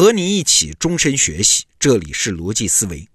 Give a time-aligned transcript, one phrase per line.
[0.00, 3.06] 和你一起终身学习，这里是逻辑思维。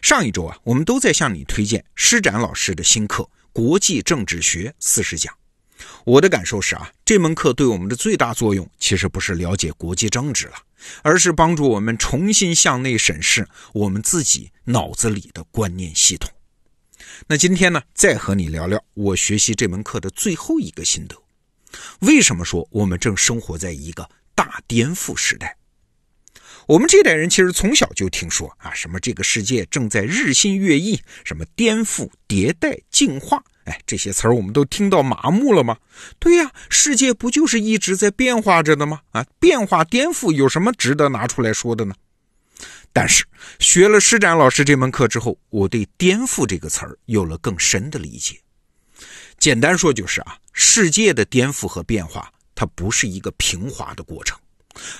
[0.00, 5.34] 上一周啊，我们都在向你推荐施展老师的新课《国际政治学四十讲》。
[6.04, 10.54] 我的感受是啊，这门课对我们的最大作用，其实不是了解国际政治了，
[11.02, 16.30] 而是帮助我们重新向内审视我们自己脑子里的观念系统。
[17.26, 21.16] 那今天呢，再和你聊聊我学习这门课的最后一个心得。
[22.02, 25.56] 为什么说我们正生活在一个大颠覆时代？
[26.70, 35.76] 我们这代人其实从小就听说啊，什么这个世界正在日新月异，什么颠覆、迭代、进化，哎，这些词儿我们都听到麻木了吗？
[36.20, 39.00] 对呀，世界不就是一直在变化着的吗？
[39.10, 41.92] 啊，变化、颠覆有什么值得拿出来说的呢？
[42.92, 43.24] 但是
[43.58, 48.38] 学了施展老师这门课之后，我对“颠覆”这个词儿有了更深的理解。
[49.40, 54.38] 简单说就是啊，世界的颠覆和变化，它不是一个平滑的过程。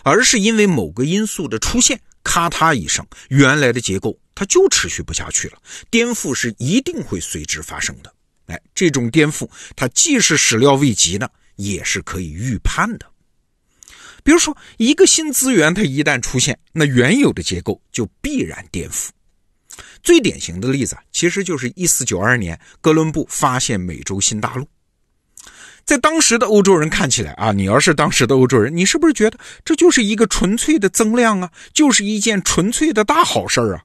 [0.03, 5.59] 而是因为某个因素的出现，咔嗒一声，原来的结构它就持续不下去了。
[5.91, 8.13] 颠覆是一定会随之发生的。
[8.47, 13.07] 哎，这种颠覆它既是始料未及的，也是可以预判的。
[14.23, 19.09] 比如说，一个新资源它一旦出现，那原有的结构就必然颠覆。
[20.03, 24.67] 最典型的例子其实就是一四九二年哥伦布发现美洲新大陆。
[25.85, 33.83] 在当时的欧洲人看起来啊，你要是当时的欧洲人，你是不是觉得这就是一个纯粹的增量啊，就是一件纯粹的大好事啊？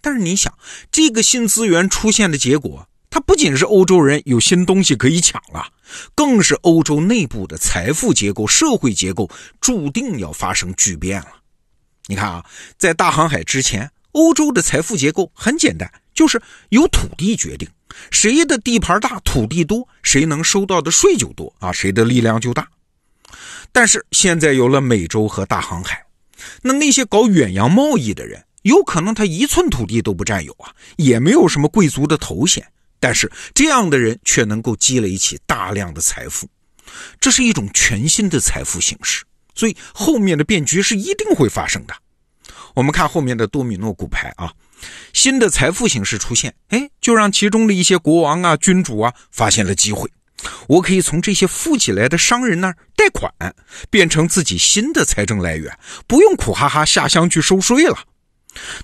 [0.00, 0.52] 但是你想，
[0.92, 5.66] 这个新资源出现的结果，它不仅是欧洲人有新东西可以抢了，
[6.14, 9.28] 更是欧洲内部的财富结构、社会结构
[9.60, 11.28] 注定要发生巨变了。
[12.06, 12.44] 你看啊，
[12.78, 17.68] 在大航海之前，欧洲的财富结构很简单，就是由土地决定。
[18.10, 22.68] 谁的地盘大、土地多，谁能收到的税就多啊，谁的力量就大。
[23.72, 26.04] 但是现在有了美洲和大航海，
[26.62, 32.66] 那那些搞远洋贸易的人，有可能他一寸土地都不占有啊，也没有什么贵族的头衔，
[32.98, 36.48] 但是这样的人却能够积累起大量的财富，
[37.20, 39.24] 这是一种全新的财富形式，
[39.54, 41.94] 所以后面的变局是一定会发生的。
[42.74, 44.52] 我们看后面的多米诺骨牌啊。
[45.12, 50.10] 新的财富形式出现，哎，就让其中的一些国王啊、君主啊发现了机会。
[50.68, 53.32] 我可以从这些富起来的商人那儿贷款，
[53.90, 57.98] 变成自己新的财政来源，不用苦哈哈下乡去收税了。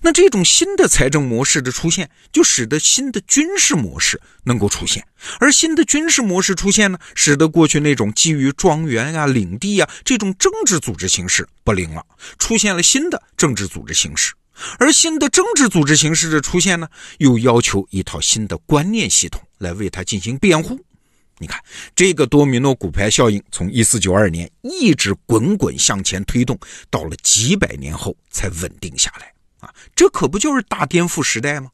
[0.02, 5.06] 那这种新的财政模式的出现，就使得新的军事模式能够出现。
[5.38, 12.04] 而新的军事模式出现呢，使得过去那种基于庄园啊、领地啊这种政治组织形式不灵了，
[12.38, 14.34] 出现了新的政治组织形式。
[14.78, 16.88] 而新的政治组织形式的出现呢，
[17.18, 20.78] 又要求一套新的观念系统来为它进行辩护。
[21.38, 21.60] 你看，
[21.96, 26.56] 这个多米诺骨牌效应从一四九二年一直滚滚向前推动，
[26.88, 29.68] 到了几百年后才稳定下来啊！
[29.96, 31.70] 这可不就是大颠覆时代吗？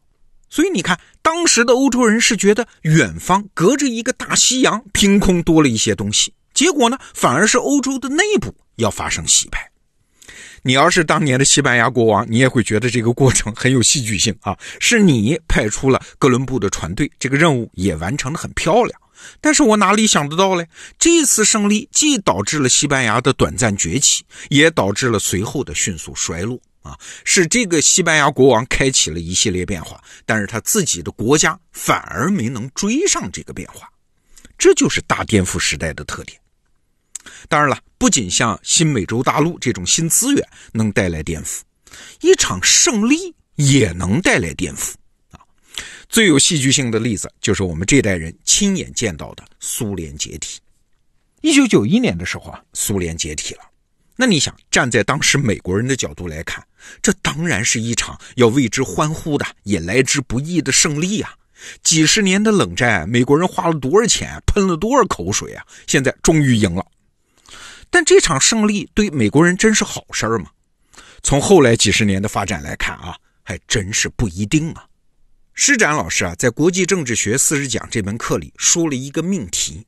[0.49, 9.70] 所以你看，当时的欧洲人是觉得远方隔着一个大西洋，凭空多了一些东西，结果呢，反而是欧洲的内部要发生洗牌。
[10.63, 14.57] 你要是当年的西班牙国王，你也会觉得这个过程很有戏剧性啊！
[14.79, 19.01] 是你派出了哥伦布的船队，这个任务也完成的很漂亮。
[19.41, 20.67] 但是我哪里想得到嘞？
[20.99, 26.97] 这次胜利既导致了西班牙的短暂崛起，也导致了随后的迅速衰落啊！
[27.25, 33.89] 是这个西班牙国王开启了一系列变化，但是他自己的国家反而没能追上这个变化，
[34.57, 36.39] 这就是大颠覆时代的特点。
[37.49, 41.61] 当然了，不仅像新美洲大陆这种新资源能带来颠覆，
[42.21, 44.93] 一场胜利也能带来颠覆
[45.33, 45.41] 啊！
[46.09, 50.61] 最有戏剧性的例子就是我们这代人亲眼见到的苏联解体。
[51.41, 53.61] 一九九一年的时候啊，苏联解体了。
[54.17, 56.63] 那你想，站在当时美国人的角度来看，
[57.01, 61.35] 这当然是一场要为之欢呼的，也来之不易的胜利啊！
[61.83, 65.65] 几十年的冷战，美国人花了多少钱，喷了多少口水啊！
[65.87, 66.85] 现在终于赢了。
[67.91, 70.51] 但这场胜利对美国人真是好事儿吗？
[71.23, 74.87] 从后来几十年的发展来看啊，还真是不一定啊。
[75.53, 79.85] 施展老师啊，在《国际政治学四十讲》这门课里说了一个命题，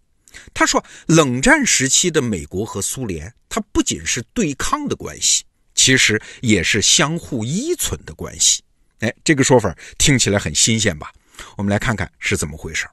[0.53, 5.45] 他说，冷战时期的美国和苏联，它不仅是对抗的关系，
[5.75, 8.63] 其实也是相互依存的关系。
[8.99, 11.11] 哎，这个说法听起来很新鲜吧？
[11.57, 12.87] 我们来看看是怎么回事。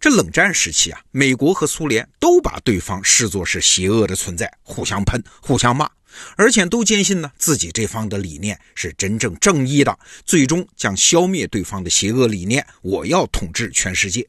[0.00, 5.88] 这冷战时期啊，美国和苏联都把对方视作是邪恶的存在，互相喷、互相骂，
[6.36, 12.66] 而且都坚信呢自己这方的理念是真正正义的，最终将消灭对方的邪恶理念。
[12.82, 14.26] 我要统治全世界，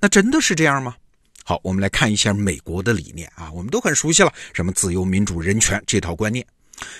[0.00, 0.96] 那真的是这样吗？
[1.44, 6.44] 好，我们来看一下美国的理念啊，我们都很熟悉了，什么自由、民主、人权这套观念。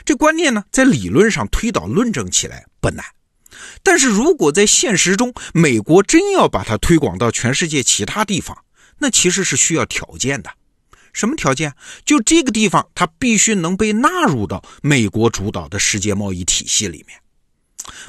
[0.04, 3.04] 这观念呢，在理论上推导论证起来不难，
[3.82, 8.64] 但是如果在现实中，美国真要把它推广到全世界其他地方，
[8.98, 10.50] 那其实是需要条件的。
[11.12, 11.72] 什么条件？
[12.04, 17.18] 就这个地方，它必须能被纳入到美国主导的世界贸易体系里面。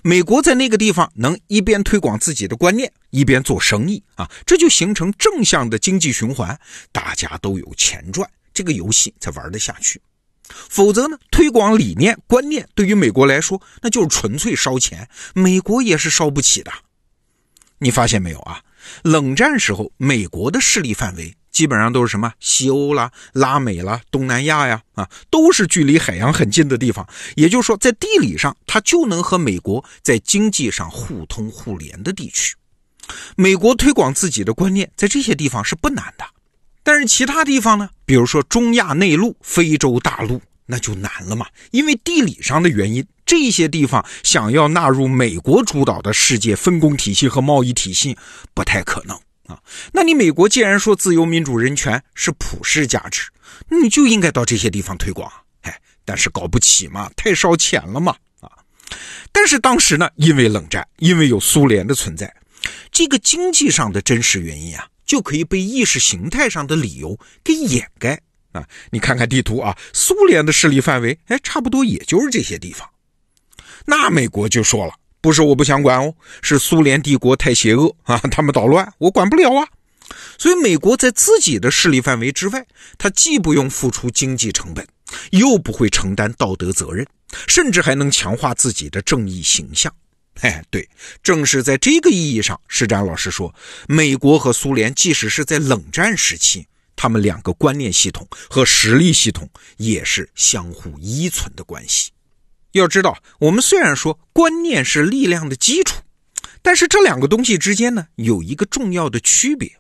[0.04, 6.58] 美国在那个地方能一边推广自己的观念，一边做生意啊，这就形成正向的经济循环，
[6.92, 10.02] 大家都有钱赚，这个游戏才玩得下去。
[10.48, 16.72] 否则呢，推广理念观念对于美国来说，那就是纯粹烧钱，美国也是烧不起的。
[17.80, 18.62] 你发现没有啊？
[19.04, 27.08] 冷战时候，美国的势力范围基本上都是什么西欧啦、拉美啦、东南亚呀，啊，都是距离海洋很近的地方。
[27.36, 32.56] 也就是说，在地理上，它就能和美国在经济上互通互联的地区。
[33.36, 36.26] 美国推广自己的观念，在这些地方是不难的。
[36.86, 37.90] 但是其他地方呢？
[38.06, 41.48] 比如说中亚内陆、非洲大陆，那就难了嘛。
[41.72, 48.16] 因为地理上的原因，这些地方想要纳入美国主导的世界分工体系和贸易体系，
[48.54, 49.18] 不太可能
[49.48, 49.60] 啊。
[49.94, 53.30] 那你美国既然说自由、民主、人权是普世价值，
[53.82, 55.32] 你就应该到这些地方推广。
[55.62, 58.52] 哎，但是搞不起嘛，太烧钱了嘛啊。
[59.32, 62.32] 但是当时呢，因为冷战，因为有苏联的存在，
[62.92, 64.88] 这个经济上的真实原因啊。
[65.06, 68.20] 就可以被意识形态上的理由给掩盖
[68.52, 68.68] 啊！
[68.92, 72.90] 你看看地图啊，苏联的势力范围，哎，差不多也就是这些地方。
[73.86, 79.68] 那美国就说了，不是我不想管哦，是苏联帝国太邪恶 啊，他们捣乱，我管不了啊。
[80.38, 82.66] 所以美国在自己的势力范围之外，
[82.98, 84.88] 他既不用付出经济成本，
[85.32, 87.06] 又不会承担道德责任，
[87.48, 89.92] 甚至还能强化自己的正义形象。
[90.42, 90.88] 哎，对，
[91.24, 93.54] 正是在这个意义上，施展老师说，
[93.88, 102.12] 美国和苏联即使是在冷战时期，他们两个观念系统和实力系统也是相互依存的关系。
[102.74, 106.02] 要知道，我们虽然说观念是力量的基础，
[106.62, 109.72] 但是这两个东西之间呢，有一个重要的区别，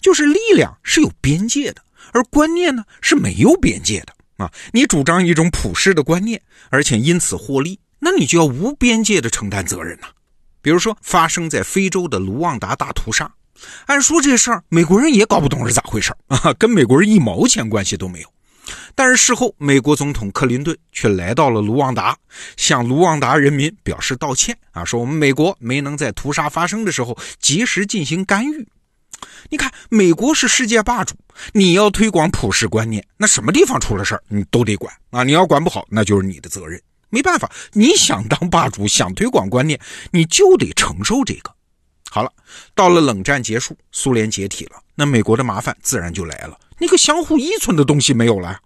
[0.00, 1.82] 就是力量是有边界的，
[2.12, 4.50] 而观念呢是没有边界的啊。
[4.72, 7.78] 你主张一种普世的观念，而且因此获利。
[8.00, 10.08] 那你就要无边界的承担责任呐。
[10.62, 13.32] 比如说发生在非洲的卢旺达大屠杀，
[13.86, 18.28] 按说这事儿美国人也搞不懂是咋回事 啊，跟美国人一毛钱关系都没有。
[18.94, 22.16] 但是事后，美国总统克林顿却来到了卢旺达，
[22.56, 28.68] 向卢旺达人民表示道歉啊，说我们美国没能在屠杀发生的时候及时进行干预。
[29.48, 31.14] 你看，美国是世界霸主，
[31.52, 36.80] 你要推广普世观念，那什么地方出了事儿你都得管啊，你要管不好，那就是你的责任。
[37.10, 39.78] 没办法，你想当霸主， 想推广观念，
[40.12, 41.54] 你就得承受这个。
[42.10, 42.32] 好了，
[42.74, 46.58] 到了冷战结束，苏联解体了，那美国的麻烦自然就来了。
[46.78, 48.58] 那个相互依存的东西没有了，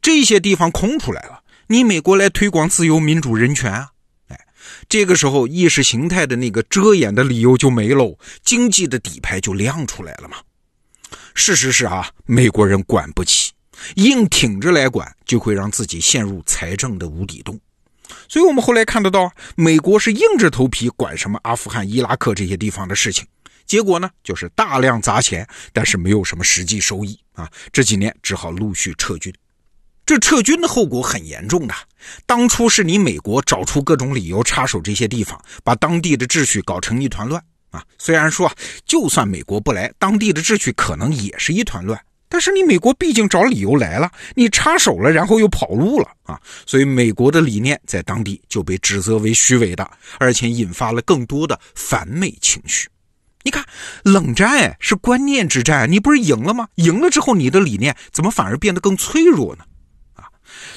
[0.00, 3.90] 这些地方空出来了，你美国来推广自由、民主、人权啊？
[4.28, 4.40] 哎，
[4.88, 10.38] 这个时候意识形态的那个遮掩的理由就没喽，经济的底牌就亮出来了嘛。
[11.34, 13.52] 事实是啊，美国人管不起。
[13.96, 17.58] 硬挺着来管，就会让自己陷入财政的无底洞。
[18.28, 23.26] 所以，我们后来看得到，美国是硬着头皮管什么阿富汗、伊拉克这些地方的事情，
[23.66, 27.50] 结果呢，就是大量砸钱，但是没有什么实际收益啊。
[27.72, 29.32] 这几年只好陆续撤军。
[30.06, 31.74] 这撤军的后果很严重的。
[32.26, 37.82] 当初是你美国找出各种理由插手这些地方，把当地的秩序搞成一团乱啊。
[37.98, 38.52] 虽然说，
[38.84, 41.98] 就算美国不来，当地的秩序可能也是一团乱。
[42.34, 46.36] 但是你美国毕竟找理由来了，你插手了，然后又跑路了啊，
[46.66, 49.88] 所以美国的理念在当地就被指责为虚伪的，
[50.18, 52.88] 而且引发了更多的反美情绪。
[53.44, 53.64] 你看，
[54.02, 56.66] 冷战哎是观念之战，你不是赢了吗？
[56.74, 59.64] 赢了之后，你的理念怎么反而变得更脆弱呢？
[60.14, 60.24] 啊，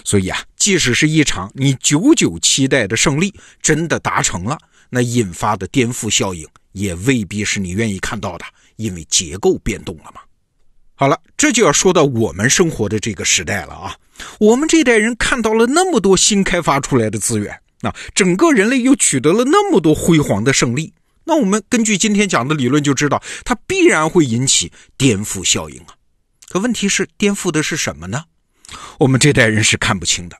[0.04, 3.34] 所以啊，即使是一场你久久期待的胜利
[3.64, 4.60] 真的达成了，
[4.92, 8.46] 那引发的颠覆效应也未必是你愿意看到的，
[8.76, 10.22] 因为结构变动了嘛。
[11.00, 13.96] 好了，这就要说到我们生活的这个时代了啊！
[14.40, 20.92] 我们这代人看到了那么多新开发出来的资源，那整个人类又取得了那么多辉煌的胜利，
[21.26, 25.94] 那我们根据今天讲的理论就知道，它必然会引起颠覆效应啊！
[26.50, 28.24] 可问题是，颠覆的是什么呢？
[28.98, 30.36] 我们这代人是看不清的。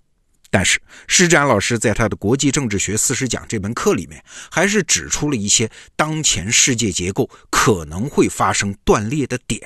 [0.50, 9.62] 但是施展老师在他的《国际政治学四十讲》这门课里面，还是指出了一些当前世界结构可能会发生断裂的点。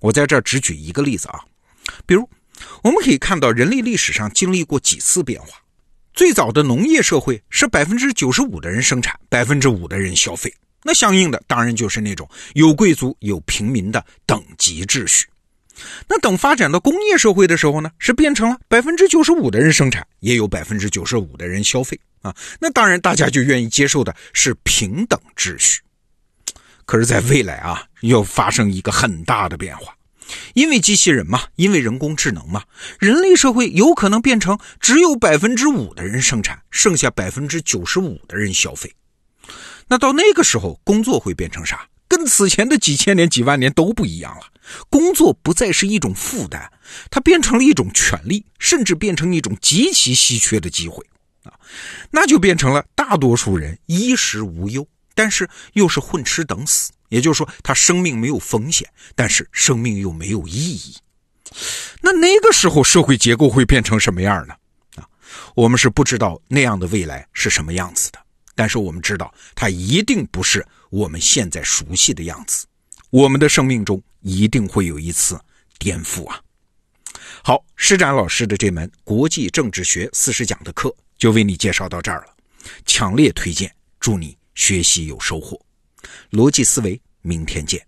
[0.00, 1.40] 我在这儿只举一个例子啊，
[2.06, 2.28] 比如
[2.82, 5.48] 我们可以看到，人类历史上经历过几次变化。
[6.14, 10.52] 最早的农业社会是百分之九十五的人生产，百分之五的人消费，
[10.82, 15.26] 那相应的当然就是那种有贵族有平民的等级秩序。
[16.08, 22.34] 那等发展到工业社会的时候呢，是变成了百分之九十五的人生产，也有百分之九十五的人消费啊。
[22.60, 25.80] 那当然，大家就愿意接受的是平等秩序。
[26.88, 29.94] 可是，在未来啊，要发生一个很大的变化，
[30.54, 32.64] 因为机器人嘛，因为人工智能嘛，
[32.98, 38.90] 人类社会有可能变成只有百分之五的人生产，剩下百分之九十五的人消费。
[39.86, 41.86] 那到那个时候，工作会变成啥？
[42.08, 44.46] 跟此前的几千年、几万年都不一样了。
[44.88, 46.70] 工作不再是一种负担，
[47.10, 51.04] 它变成了一种权利，甚至变成一种极其稀缺的机会
[51.42, 51.52] 啊！
[52.10, 54.86] 那就变成了大多数人衣食无忧，
[55.18, 56.92] 但是又是混吃等死。
[57.08, 60.94] 也就是说，他生命没有风险，但是生命又没有意义。
[62.00, 64.54] 那那个时候社会结构会变成什么样呢？
[64.94, 65.02] 啊，
[65.56, 68.18] 我们是不知道那样的未来是什么样子的。
[68.54, 72.64] 但是我们知道，它一定不是我们现在熟悉的样子。
[73.10, 75.36] 我们的生命中一定会有一次
[75.80, 76.40] 颠覆啊！
[77.42, 82.36] 好，施展老师的这门国际政治学四十讲的课就为你介绍到这儿了，
[82.84, 85.58] 强烈推荐，祝你学习有收获。
[86.32, 87.80] 逻辑思维，明天见。